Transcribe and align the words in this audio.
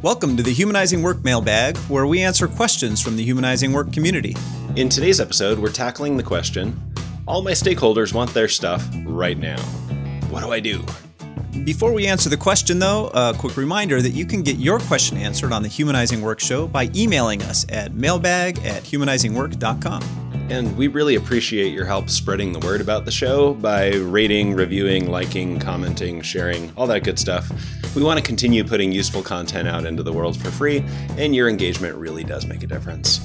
Welcome 0.00 0.36
to 0.36 0.44
the 0.44 0.52
Humanizing 0.52 1.02
Work 1.02 1.24
mailbag, 1.24 1.76
where 1.88 2.06
we 2.06 2.22
answer 2.22 2.46
questions 2.46 3.02
from 3.02 3.16
the 3.16 3.24
Humanizing 3.24 3.72
Work 3.72 3.92
community. 3.92 4.36
In 4.76 4.88
today's 4.88 5.18
episode, 5.20 5.58
we're 5.58 5.72
tackling 5.72 6.16
the 6.16 6.22
question 6.22 6.80
All 7.26 7.42
my 7.42 7.50
stakeholders 7.50 8.14
want 8.14 8.32
their 8.32 8.46
stuff 8.46 8.88
right 9.04 9.36
now. 9.36 9.60
What 10.30 10.44
do 10.44 10.52
I 10.52 10.60
do? 10.60 10.84
Before 11.64 11.92
we 11.92 12.06
answer 12.06 12.28
the 12.28 12.36
question, 12.36 12.78
though, 12.78 13.08
a 13.08 13.34
quick 13.36 13.56
reminder 13.56 14.00
that 14.00 14.10
you 14.10 14.24
can 14.24 14.44
get 14.44 14.58
your 14.58 14.78
question 14.78 15.18
answered 15.18 15.52
on 15.52 15.64
the 15.64 15.68
Humanizing 15.68 16.22
Work 16.22 16.38
show 16.38 16.68
by 16.68 16.88
emailing 16.94 17.42
us 17.42 17.66
at 17.68 17.92
mailbag 17.92 18.58
at 18.64 18.84
humanizingwork.com. 18.84 20.27
And 20.50 20.76
we 20.76 20.88
really 20.88 21.14
appreciate 21.14 21.72
your 21.72 21.84
help 21.84 22.08
spreading 22.08 22.52
the 22.52 22.58
word 22.60 22.80
about 22.80 23.04
the 23.04 23.10
show 23.10 23.54
by 23.54 23.94
rating, 23.94 24.54
reviewing, 24.54 25.10
liking, 25.10 25.58
commenting, 25.58 26.22
sharing, 26.22 26.72
all 26.76 26.86
that 26.86 27.04
good 27.04 27.18
stuff. 27.18 27.50
We 27.94 28.02
want 28.02 28.18
to 28.18 28.24
continue 28.24 28.64
putting 28.64 28.90
useful 28.90 29.22
content 29.22 29.68
out 29.68 29.84
into 29.84 30.02
the 30.02 30.12
world 30.12 30.40
for 30.40 30.50
free, 30.50 30.84
and 31.18 31.34
your 31.34 31.48
engagement 31.48 31.96
really 31.96 32.24
does 32.24 32.46
make 32.46 32.62
a 32.62 32.66
difference. 32.66 33.20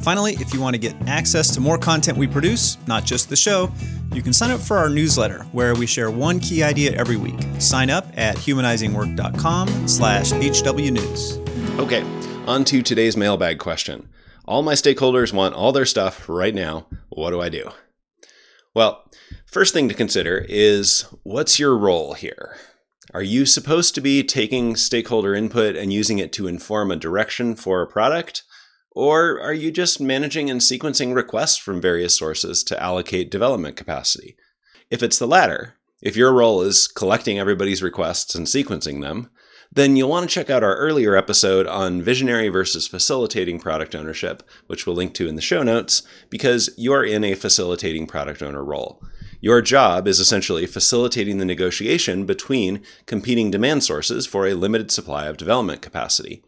Finally, 0.00 0.34
if 0.34 0.52
you 0.52 0.60
want 0.60 0.74
to 0.74 0.78
get 0.78 0.94
access 1.06 1.52
to 1.54 1.60
more 1.60 1.78
content 1.78 2.16
we 2.16 2.26
produce, 2.26 2.76
not 2.86 3.04
just 3.04 3.30
the 3.30 3.36
show, 3.36 3.72
you 4.12 4.22
can 4.22 4.32
sign 4.32 4.50
up 4.50 4.60
for 4.60 4.76
our 4.76 4.88
newsletter 4.88 5.44
where 5.52 5.74
we 5.74 5.86
share 5.86 6.10
one 6.10 6.38
key 6.38 6.62
idea 6.62 6.92
every 6.92 7.16
week. 7.16 7.40
Sign 7.58 7.90
up 7.90 8.06
at 8.16 8.36
humanizingwork.com 8.36 9.88
slash 9.88 10.32
hwnews. 10.32 11.78
Okay, 11.78 12.02
on 12.46 12.64
to 12.64 12.82
today's 12.82 13.16
mailbag 13.16 13.58
question. 13.58 14.08
All 14.46 14.62
my 14.62 14.74
stakeholders 14.74 15.32
want 15.32 15.54
all 15.54 15.72
their 15.72 15.86
stuff 15.86 16.28
right 16.28 16.54
now. 16.54 16.86
What 17.08 17.30
do 17.30 17.40
I 17.40 17.48
do? 17.48 17.70
Well, 18.74 19.10
first 19.46 19.72
thing 19.72 19.88
to 19.88 19.94
consider 19.94 20.44
is 20.48 21.06
what's 21.22 21.58
your 21.58 21.78
role 21.78 22.12
here? 22.12 22.56
Are 23.14 23.22
you 23.22 23.46
supposed 23.46 23.94
to 23.94 24.02
be 24.02 24.22
taking 24.22 24.76
stakeholder 24.76 25.34
input 25.34 25.76
and 25.76 25.92
using 25.92 26.18
it 26.18 26.32
to 26.34 26.46
inform 26.46 26.90
a 26.90 26.96
direction 26.96 27.54
for 27.54 27.80
a 27.80 27.86
product? 27.86 28.42
Or 28.90 29.40
are 29.40 29.54
you 29.54 29.70
just 29.70 30.00
managing 30.00 30.50
and 30.50 30.60
sequencing 30.60 31.14
requests 31.14 31.56
from 31.56 31.80
various 31.80 32.16
sources 32.16 32.62
to 32.64 32.82
allocate 32.82 33.30
development 33.30 33.76
capacity? 33.76 34.36
If 34.90 35.02
it's 35.02 35.18
the 35.18 35.26
latter, 35.26 35.78
if 36.02 36.16
your 36.16 36.34
role 36.34 36.60
is 36.60 36.86
collecting 36.86 37.38
everybody's 37.38 37.82
requests 37.82 38.34
and 38.34 38.46
sequencing 38.46 39.00
them, 39.00 39.30
then 39.74 39.96
you'll 39.96 40.08
want 40.08 40.28
to 40.28 40.32
check 40.32 40.50
out 40.50 40.62
our 40.62 40.76
earlier 40.76 41.16
episode 41.16 41.66
on 41.66 42.00
visionary 42.00 42.48
versus 42.48 42.86
facilitating 42.86 43.58
product 43.58 43.94
ownership, 43.94 44.42
which 44.68 44.86
we'll 44.86 44.96
link 44.96 45.14
to 45.14 45.28
in 45.28 45.34
the 45.34 45.42
show 45.42 45.62
notes, 45.62 46.02
because 46.30 46.70
you're 46.76 47.04
in 47.04 47.24
a 47.24 47.34
facilitating 47.34 48.06
product 48.06 48.40
owner 48.40 48.62
role. 48.64 49.02
Your 49.40 49.60
job 49.60 50.06
is 50.06 50.20
essentially 50.20 50.64
facilitating 50.66 51.38
the 51.38 51.44
negotiation 51.44 52.24
between 52.24 52.82
competing 53.04 53.50
demand 53.50 53.84
sources 53.84 54.26
for 54.26 54.46
a 54.46 54.54
limited 54.54 54.90
supply 54.90 55.26
of 55.26 55.36
development 55.36 55.82
capacity. 55.82 56.42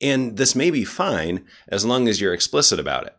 And 0.00 0.36
this 0.36 0.54
may 0.54 0.70
be 0.70 0.84
fine 0.84 1.44
as 1.66 1.84
long 1.84 2.08
as 2.08 2.20
you're 2.20 2.32
explicit 2.32 2.78
about 2.78 3.06
it. 3.06 3.16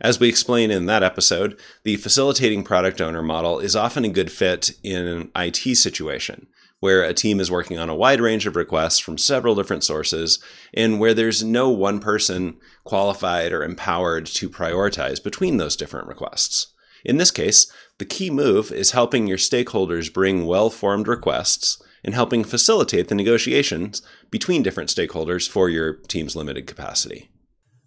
As 0.00 0.20
we 0.20 0.28
explain 0.28 0.70
in 0.70 0.86
that 0.86 1.02
episode, 1.02 1.58
the 1.82 1.96
facilitating 1.96 2.62
product 2.62 3.00
owner 3.00 3.22
model 3.22 3.58
is 3.58 3.76
often 3.76 4.04
a 4.04 4.08
good 4.08 4.30
fit 4.30 4.70
in 4.82 5.06
an 5.06 5.30
IT 5.36 5.76
situation 5.76 6.46
where 6.82 7.04
a 7.04 7.14
team 7.14 7.38
is 7.38 7.48
working 7.48 7.78
on 7.78 7.88
a 7.88 7.94
wide 7.94 8.20
range 8.20 8.44
of 8.44 8.56
requests 8.56 8.98
from 8.98 9.16
several 9.16 9.54
different 9.54 9.84
sources 9.84 10.42
and 10.74 10.98
where 10.98 11.14
there's 11.14 11.44
no 11.44 11.70
one 11.70 12.00
person 12.00 12.56
qualified 12.82 13.52
or 13.52 13.62
empowered 13.62 14.26
to 14.26 14.50
prioritize 14.50 15.22
between 15.22 15.58
those 15.58 15.76
different 15.76 16.08
requests. 16.08 16.74
In 17.04 17.18
this 17.18 17.30
case, 17.30 17.72
the 17.98 18.04
key 18.04 18.30
move 18.30 18.72
is 18.72 18.90
helping 18.90 19.28
your 19.28 19.38
stakeholders 19.38 20.12
bring 20.12 20.44
well 20.44 20.70
formed 20.70 21.06
requests 21.06 21.80
and 22.02 22.16
helping 22.16 22.42
facilitate 22.42 23.06
the 23.06 23.14
negotiations 23.14 24.02
between 24.32 24.64
different 24.64 24.90
stakeholders 24.90 25.48
for 25.48 25.68
your 25.68 25.98
team's 26.08 26.34
limited 26.34 26.66
capacity. 26.66 27.30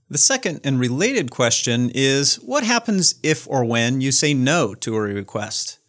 The 0.09 0.17
second 0.17 0.61
and 0.63 0.79
related 0.79 1.31
question 1.31 1.91
is 1.93 2.35
what 2.35 2.63
happens 2.63 3.15
if 3.23 3.45
or 3.49 3.65
when 3.65 3.99
you 3.99 4.13
say 4.13 4.33
no 4.33 4.73
to 4.75 4.95
a 4.95 5.01
request? 5.01 5.79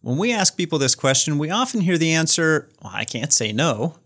When 0.00 0.16
we 0.16 0.32
ask 0.32 0.56
people 0.56 0.78
this 0.78 0.94
question, 0.94 1.38
we 1.38 1.50
often 1.50 1.80
hear 1.80 1.98
the 1.98 2.12
answer, 2.12 2.68
well, 2.82 2.92
I 2.94 3.04
can't 3.04 3.32
say 3.32 3.52
no. 3.52 3.96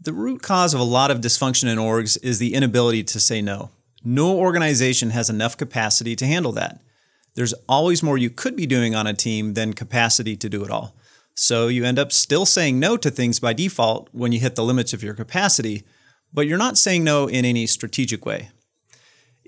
The 0.00 0.12
root 0.12 0.42
cause 0.42 0.74
of 0.74 0.80
a 0.80 0.84
lot 0.84 1.10
of 1.10 1.20
dysfunction 1.20 1.68
in 1.68 1.78
orgs 1.78 2.18
is 2.22 2.38
the 2.38 2.54
inability 2.54 3.04
to 3.04 3.20
say 3.20 3.40
no. 3.40 3.70
No 4.04 4.38
organization 4.38 5.10
has 5.10 5.30
enough 5.30 5.56
capacity 5.56 6.14
to 6.16 6.26
handle 6.26 6.52
that. 6.52 6.80
There's 7.34 7.54
always 7.68 8.02
more 8.02 8.18
you 8.18 8.30
could 8.30 8.54
be 8.54 8.66
doing 8.66 8.94
on 8.94 9.06
a 9.06 9.14
team 9.14 9.54
than 9.54 9.72
capacity 9.72 10.36
to 10.36 10.48
do 10.48 10.62
it 10.62 10.70
all. 10.70 10.94
So 11.34 11.68
you 11.68 11.84
end 11.84 11.98
up 11.98 12.12
still 12.12 12.46
saying 12.46 12.78
no 12.78 12.96
to 12.96 13.10
things 13.10 13.40
by 13.40 13.52
default 13.52 14.08
when 14.12 14.32
you 14.32 14.40
hit 14.40 14.56
the 14.56 14.64
limits 14.64 14.92
of 14.92 15.02
your 15.02 15.14
capacity, 15.14 15.84
but 16.32 16.46
you're 16.46 16.58
not 16.58 16.76
saying 16.76 17.04
no 17.04 17.28
in 17.28 17.44
any 17.44 17.66
strategic 17.66 18.26
way. 18.26 18.50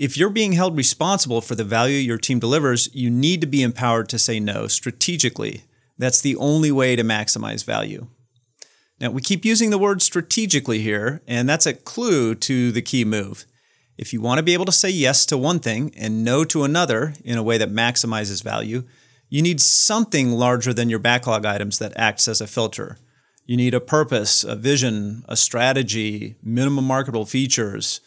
If 0.01 0.17
you're 0.17 0.31
being 0.31 0.53
held 0.53 0.79
responsible 0.79 1.43
for 1.43 1.55
the 1.55 1.63
value 1.63 1.99
your 1.99 2.17
team 2.17 2.39
delivers, 2.39 2.89
you 2.95 3.11
need 3.11 3.43
to 3.43 3.47
be 3.47 3.63
empowered 3.63 4.09
to 4.09 4.19
say 4.19 4.41
no 4.41 4.67
strategically. 4.67 5.65
That's 5.99 6.23
the 6.23 6.37
only 6.37 6.73
way 6.73 6.97
to 6.97 7.05
maximize 7.05 7.67
value. 7.67 8.07
Now, 8.99 9.11
we 9.11 9.21
keep 9.21 9.45
using 9.45 9.69
the 9.69 9.77
word 9.77 10.01
strategically 10.01 10.79
here, 10.79 11.21
and 11.27 11.47
that's 11.47 11.67
a 11.67 11.75
clue 11.75 12.35
to 12.37 12.73
the 12.73 12.81
key 12.81 13.05
move. 13.05 13.45
If 13.99 14.15
you 14.15 14.23
want 14.23 14.39
to 14.39 14.43
be 14.43 14.55
able 14.55 14.65
to 14.65 14.73
say 14.73 14.89
yes 14.89 15.27
to 15.27 15.37
one 15.37 15.61
thing 15.61 15.93
and 15.95 16.25
no 16.25 16.45
to 16.45 16.65
another 16.65 17.13
in 17.23 17.37
a 17.37 17.43
way 17.43 17.59
that 17.59 17.71
maximizes 17.71 18.43
value, 18.43 18.85
you 19.29 19.43
need 19.43 19.61
something 19.61 20.33
larger 20.33 20.73
than 20.73 20.89
your 20.89 20.99
backlog 20.99 21.45
items 21.45 21.79
that 21.79 21.93
acts 21.95 22.27
as 22.27 22.41
a 22.41 22.47
filter. 22.47 22.97
You 23.45 23.59
need 23.59 23.75
a 23.75 23.81
purpose, 23.81 24.45
a 24.45 24.57
vision, 24.57 25.25
a 25.29 25.37
strategy, 25.37 26.37
minimum 26.43 26.87
marketable 26.87 27.27
features, 27.27 28.01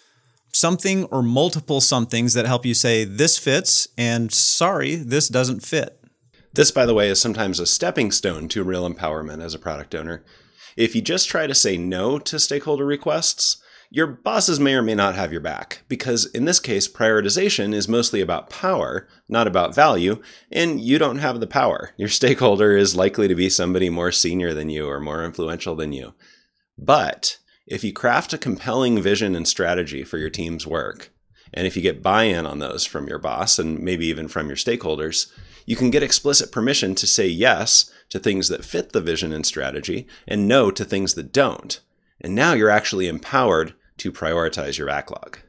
something 0.53 1.05
or 1.05 1.21
multiple 1.21 1.81
somethings 1.81 2.33
that 2.33 2.45
help 2.45 2.65
you 2.65 2.73
say, 2.73 3.03
this 3.03 3.37
fits, 3.37 3.87
and 3.97 4.31
sorry, 4.31 4.95
this 4.95 5.27
doesn't 5.27 5.61
fit. 5.61 5.99
This, 6.53 6.71
by 6.71 6.85
the 6.85 6.93
way, 6.93 7.09
is 7.09 7.19
sometimes 7.19 7.59
a 7.59 7.65
stepping 7.65 8.11
stone 8.11 8.47
to 8.49 8.63
real 8.63 8.87
empowerment 8.87 9.43
as 9.43 9.55
a 9.55 9.59
product 9.59 9.95
owner. 9.95 10.23
If 10.77 10.95
you 10.95 11.01
just 11.01 11.27
try 11.27 11.47
to 11.47 11.55
say 11.55 11.77
no 11.77 12.19
to 12.19 12.39
stakeholder 12.39 12.85
requests, 12.85 13.57
your 13.89 14.07
bosses 14.07 14.59
may 14.59 14.73
or 14.73 14.81
may 14.81 14.95
not 14.95 15.13
have 15.15 15.31
your 15.31 15.41
back, 15.41 15.83
because 15.87 16.25
in 16.25 16.45
this 16.45 16.59
case, 16.59 16.87
prioritization 16.87 17.75
is 17.75 17.87
mostly 17.87 18.21
about 18.21 18.49
power, 18.49 19.07
not 19.29 19.45
about 19.45 19.75
value, 19.75 20.21
and 20.51 20.81
you 20.81 20.97
don't 20.97 21.19
have 21.19 21.39
the 21.39 21.47
power. 21.47 21.91
Your 21.97 22.09
stakeholder 22.09 22.75
is 22.75 22.95
likely 22.95 23.27
to 23.27 23.35
be 23.35 23.49
somebody 23.49 23.89
more 23.89 24.11
senior 24.11 24.53
than 24.53 24.69
you 24.69 24.87
or 24.87 24.99
more 24.99 25.23
influential 25.23 25.75
than 25.75 25.93
you. 25.93 26.13
But 26.77 27.37
if 27.65 27.83
you 27.83 27.93
craft 27.93 28.33
a 28.33 28.37
compelling 28.37 29.01
vision 29.01 29.35
and 29.35 29.47
strategy 29.47 30.03
for 30.03 30.17
your 30.17 30.29
team's 30.29 30.67
work, 30.67 31.11
and 31.53 31.67
if 31.67 31.75
you 31.75 31.81
get 31.81 32.01
buy 32.03 32.23
in 32.23 32.45
on 32.45 32.59
those 32.59 32.85
from 32.85 33.07
your 33.07 33.19
boss 33.19 33.59
and 33.59 33.79
maybe 33.79 34.05
even 34.07 34.27
from 34.27 34.47
your 34.47 34.57
stakeholders, 34.57 35.31
you 35.65 35.75
can 35.75 35.89
get 35.89 36.03
explicit 36.03 36.51
permission 36.51 36.95
to 36.95 37.07
say 37.07 37.27
yes 37.27 37.91
to 38.09 38.19
things 38.19 38.49
that 38.49 38.65
fit 38.65 38.91
the 38.91 39.01
vision 39.01 39.31
and 39.31 39.45
strategy 39.45 40.07
and 40.27 40.47
no 40.47 40.71
to 40.71 40.83
things 40.83 41.13
that 41.13 41.31
don't. 41.31 41.79
And 42.19 42.35
now 42.35 42.53
you're 42.53 42.69
actually 42.69 43.07
empowered 43.07 43.73
to 43.97 44.11
prioritize 44.11 44.77
your 44.77 44.87
backlog. 44.87 45.39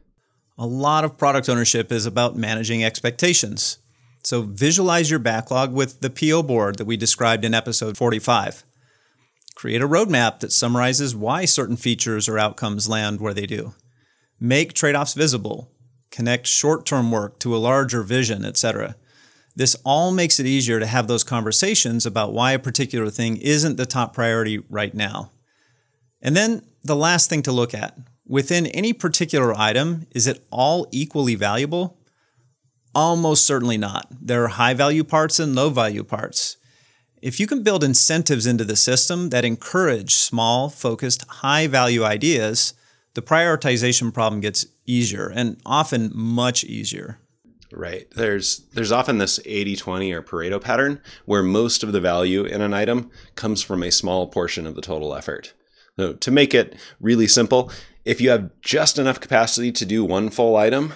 A 0.56 0.66
lot 0.66 1.04
of 1.04 1.19
product 1.19 1.48
ownership 1.48 1.91
is 1.91 2.06
about 2.06 2.36
managing 2.36 2.84
expectations. 2.84 3.78
So 4.22 4.42
visualize 4.42 5.10
your 5.10 5.19
backlog 5.19 5.72
with 5.72 6.00
the 6.00 6.10
PO 6.10 6.44
board 6.44 6.76
that 6.76 6.84
we 6.84 6.96
described 6.96 7.44
in 7.44 7.54
episode 7.54 7.96
45. 7.96 8.64
Create 9.54 9.82
a 9.82 9.88
roadmap 9.88 10.41
that 10.41 10.53
summarizes 10.53 11.15
why 11.15 11.44
certain 11.44 11.76
features 11.76 12.28
or 12.28 12.38
outcomes 12.38 12.88
land 12.88 13.20
where 13.20 13.34
they 13.34 13.47
do. 13.47 13.75
Make 14.41 14.72
trade 14.72 14.97
offs 14.97 15.15
visible. 15.15 15.70
Connect 16.10 16.47
short 16.47 16.84
term 16.87 17.10
work 17.10 17.38
to 17.41 17.54
a 17.54 17.59
larger 17.59 18.03
vision, 18.03 18.44
etc. 18.44 18.97
This 19.56 19.76
all 19.84 20.10
makes 20.10 20.41
it 20.41 20.47
easier 20.47 20.81
to 20.81 20.87
have 20.87 21.06
those 21.06 21.25
conversations 21.25 22.04
about 22.04 22.32
why 22.32 22.53
a 22.53 22.59
particular 22.59 23.11
thing 23.11 23.37
isn't 23.37 23.76
the 23.76 23.87
top 23.87 24.12
priority 24.12 24.58
right 24.69 24.94
now. 24.94 25.31
And 26.20 26.37
then 26.37 26.62
the 26.82 26.96
last 26.96 27.31
thing 27.31 27.43
to 27.43 27.52
look 27.52 27.75
at 27.75 27.96
within 28.26 28.67
any 28.67 28.93
particular 28.93 29.55
item, 29.55 30.06
is 30.11 30.26
it 30.26 30.44
all 30.50 30.87
equally 30.90 31.34
valuable? 31.34 31.99
Almost 32.94 33.46
certainly 33.46 33.76
not. 33.76 34.06
There 34.20 34.44
are 34.44 34.49
high 34.49 34.75
value 34.75 35.05
parts 35.05 35.38
and 35.38 35.55
low 35.55 35.70
value 35.70 36.05
parts. 36.05 36.56
If 37.25 37.41
you 37.41 37.47
can 37.47 37.62
build 37.62 37.82
incentives 37.82 38.47
into 38.47 38.65
the 38.65 38.76
system 38.76 39.31
that 39.31 39.47
encourage 39.47 40.12
small, 40.12 40.69
focused, 40.69 41.25
high 41.26 41.67
value 41.67 42.05
ideas, 42.05 42.75
the 43.15 43.23
prioritization 43.23 44.12
problem 44.12 44.43
gets 44.43 44.67
easier 44.85 45.32
and 45.35 45.59
often 45.65 46.11
much 46.15 46.65
easier. 46.65 47.19
Right. 47.73 48.06
There's 48.11 48.67
there's 48.75 48.93
often 48.93 49.17
this 49.17 49.38
80-20 49.38 50.12
or 50.12 50.21
Pareto 50.21 50.61
pattern 50.61 51.00
where 51.25 51.43
most 51.43 51.82
of 51.82 51.93
the 51.93 52.00
value 52.00 52.44
in 52.44 52.61
an 52.61 52.75
item 52.75 53.11
comes 53.37 53.62
from 53.62 53.82
a 53.82 53.91
small 53.91 54.27
portion 54.27 54.67
of 54.67 54.75
the 54.75 54.82
total 54.82 55.15
effort. 55.15 55.55
So 55.99 56.12
to 56.12 56.31
make 56.31 56.53
it 56.53 56.77
really 57.00 57.27
simple, 57.27 57.70
if 58.05 58.20
you 58.20 58.29
have 58.29 58.50
just 58.61 58.99
enough 58.99 59.19
capacity 59.19 59.73
to 59.73 59.87
do 59.87 60.05
one 60.05 60.29
full 60.29 60.56
item, 60.59 60.93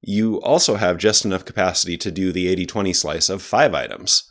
you 0.00 0.40
also 0.42 0.76
have 0.76 0.98
just 0.98 1.24
enough 1.24 1.44
capacity 1.44 1.96
to 1.96 2.12
do 2.12 2.30
the 2.30 2.46
80-20 2.64 2.94
slice 2.94 3.28
of 3.28 3.42
five 3.42 3.74
items. 3.74 4.30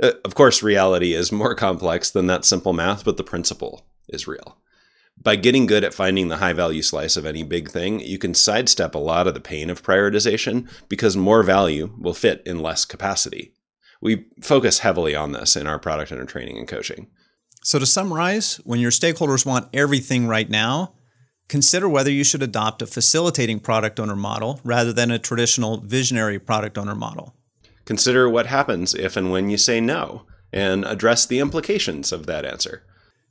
Uh, 0.00 0.12
of 0.24 0.34
course, 0.34 0.62
reality 0.62 1.12
is 1.12 1.30
more 1.30 1.54
complex 1.54 2.10
than 2.10 2.26
that 2.26 2.44
simple 2.44 2.72
math, 2.72 3.04
but 3.04 3.16
the 3.16 3.24
principle 3.24 3.86
is 4.08 4.26
real. 4.26 4.56
By 5.22 5.36
getting 5.36 5.66
good 5.66 5.84
at 5.84 5.92
finding 5.92 6.28
the 6.28 6.38
high 6.38 6.54
value 6.54 6.80
slice 6.80 7.16
of 7.16 7.26
any 7.26 7.42
big 7.42 7.70
thing, 7.70 8.00
you 8.00 8.16
can 8.16 8.32
sidestep 8.32 8.94
a 8.94 8.98
lot 8.98 9.26
of 9.26 9.34
the 9.34 9.40
pain 9.40 9.68
of 9.68 9.82
prioritization 9.82 10.68
because 10.88 11.16
more 11.16 11.42
value 11.42 11.94
will 11.98 12.14
fit 12.14 12.42
in 12.46 12.60
less 12.60 12.86
capacity. 12.86 13.52
We 14.00 14.26
focus 14.40 14.78
heavily 14.78 15.14
on 15.14 15.32
this 15.32 15.56
in 15.56 15.66
our 15.66 15.78
product 15.78 16.10
owner 16.10 16.24
training 16.24 16.56
and 16.56 16.66
coaching. 16.66 17.08
So, 17.62 17.78
to 17.78 17.84
summarize, 17.84 18.56
when 18.64 18.80
your 18.80 18.90
stakeholders 18.90 19.44
want 19.44 19.68
everything 19.74 20.26
right 20.26 20.48
now, 20.48 20.94
consider 21.48 21.86
whether 21.86 22.10
you 22.10 22.24
should 22.24 22.42
adopt 22.42 22.80
a 22.80 22.86
facilitating 22.86 23.60
product 23.60 24.00
owner 24.00 24.16
model 24.16 24.60
rather 24.64 24.94
than 24.94 25.10
a 25.10 25.18
traditional 25.18 25.82
visionary 25.82 26.38
product 26.38 26.78
owner 26.78 26.94
model. 26.94 27.34
Consider 27.90 28.30
what 28.30 28.46
happens 28.46 28.94
if 28.94 29.16
and 29.16 29.32
when 29.32 29.50
you 29.50 29.56
say 29.56 29.80
no, 29.80 30.22
and 30.52 30.84
address 30.84 31.26
the 31.26 31.40
implications 31.40 32.12
of 32.12 32.24
that 32.26 32.44
answer. 32.44 32.84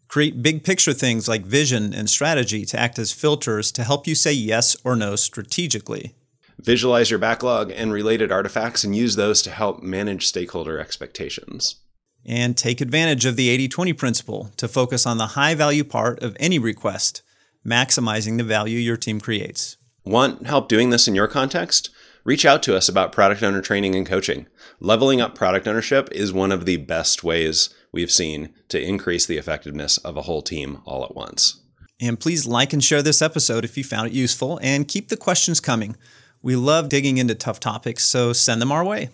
Create 0.10 0.44
big 0.44 0.66
picture 0.66 0.92
things 0.92 1.30
like 1.30 1.46
vision 1.46 1.94
and 1.94 2.10
strategy 2.10 2.66
to 2.66 2.78
act 2.78 3.00
as 3.00 3.14
filters 3.14 3.72
to 3.72 3.86
help 3.86 4.06
you 4.06 4.16
say 4.16 4.34
yes 4.34 4.76
or 4.84 4.98
no 4.98 5.16
strategically. 5.16 6.14
Visualize 6.58 7.10
your 7.10 7.20
backlog 7.20 7.72
and 7.72 7.94
related 7.94 8.34
artifacts 8.34 8.84
and 8.84 8.94
use 8.94 9.16
those 9.16 9.42
to 9.44 9.50
help 9.50 9.82
manage 9.82 10.28
stakeholder 10.28 10.78
expectations. 10.78 11.78
And 12.26 12.58
take 12.58 12.82
advantage 12.82 13.26
of 13.26 13.38
the 13.38 13.48
80 13.48 13.70
20 13.70 13.94
principle 13.94 14.52
to 14.58 14.68
focus 14.68 15.06
on 15.06 15.18
the 15.18 15.36
high 15.38 15.56
value 15.56 15.86
part 15.86 16.22
of 16.22 16.36
any 16.38 16.60
request, 16.60 17.22
maximizing 17.66 18.38
the 18.38 18.44
value 18.44 18.78
your 18.78 18.98
team 18.98 19.22
creates. 19.22 19.78
Want 20.04 20.48
help 20.48 20.68
doing 20.68 20.90
this 20.90 21.08
in 21.08 21.16
your 21.16 21.30
context? 21.30 21.92
Reach 22.24 22.46
out 22.46 22.62
to 22.64 22.76
us 22.76 22.90
about 22.90 23.12
product 23.12 23.42
owner 23.42 23.62
training 23.62 23.96
and 23.96 24.06
coaching. 24.06 24.48
Leveling 24.80 25.22
up 25.22 25.36
product 25.36 25.68
ownership 25.68 26.10
is 26.12 26.34
one 26.34 26.52
of 26.52 26.66
the 26.66 26.78
best 26.78 27.24
ways 27.24 27.70
we've 27.92 28.12
seen 28.12 28.54
to 28.68 28.82
increase 28.82 29.26
the 29.26 29.38
effectiveness 29.38 29.98
of 30.00 30.18
a 30.18 30.24
whole 30.24 30.42
team 30.42 30.82
all 30.86 31.04
at 31.04 31.16
once. 31.16 31.62
And 32.02 32.20
please 32.20 32.46
like 32.46 32.72
and 32.72 32.84
share 32.84 33.02
this 33.02 33.22
episode 33.22 33.66
if 33.66 33.78
you 33.78 33.84
found 33.84 34.08
it 34.08 34.14
useful 34.14 34.60
and 34.62 34.88
keep 34.88 35.10
the 35.10 35.18
questions 35.18 35.60
coming. 35.60 35.96
We 36.42 36.56
love 36.56 36.88
digging 36.88 37.18
into 37.18 37.36
tough 37.36 37.60
topics, 37.60 38.06
so 38.06 38.32
send 38.32 38.62
them 38.62 38.72
our 38.72 38.86
way. 38.86 39.10